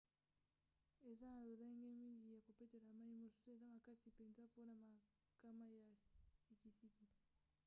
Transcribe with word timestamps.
eza 1.09 1.25
na 1.33 1.39
lolenge 1.47 1.87
mingi 2.01 2.27
ya 2.33 2.41
kopetola 2.47 2.89
mai 2.99 3.15
mosusu 3.21 3.45
eza 3.53 3.65
makasi 3.75 4.07
mpenza 4.13 4.41
mpona 4.49 4.75
makama 4.95 5.65
ya 5.81 5.87
sikisiki 6.47 7.05